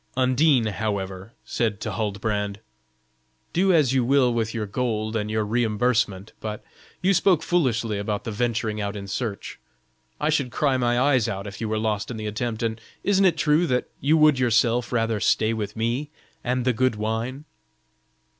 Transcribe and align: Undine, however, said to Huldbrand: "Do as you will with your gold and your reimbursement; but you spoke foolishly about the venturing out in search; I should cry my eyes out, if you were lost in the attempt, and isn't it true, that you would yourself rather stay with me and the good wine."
Undine, 0.17 0.65
however, 0.65 1.33
said 1.45 1.79
to 1.81 1.91
Huldbrand: 1.91 2.59
"Do 3.53 3.71
as 3.71 3.93
you 3.93 4.03
will 4.03 4.33
with 4.33 4.51
your 4.51 4.65
gold 4.65 5.15
and 5.15 5.29
your 5.29 5.43
reimbursement; 5.45 6.31
but 6.39 6.63
you 7.03 7.13
spoke 7.13 7.43
foolishly 7.43 7.99
about 7.99 8.23
the 8.23 8.31
venturing 8.31 8.81
out 8.81 8.95
in 8.95 9.07
search; 9.07 9.59
I 10.19 10.31
should 10.31 10.49
cry 10.49 10.75
my 10.75 10.99
eyes 10.99 11.27
out, 11.27 11.45
if 11.45 11.61
you 11.61 11.69
were 11.69 11.77
lost 11.77 12.09
in 12.09 12.17
the 12.17 12.25
attempt, 12.25 12.63
and 12.63 12.81
isn't 13.03 13.25
it 13.25 13.37
true, 13.37 13.67
that 13.67 13.89
you 13.99 14.17
would 14.17 14.39
yourself 14.39 14.91
rather 14.91 15.19
stay 15.19 15.53
with 15.53 15.75
me 15.75 16.09
and 16.43 16.65
the 16.65 16.73
good 16.73 16.95
wine." 16.95 17.45